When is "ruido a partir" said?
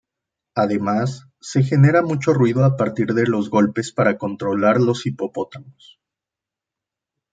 2.33-3.13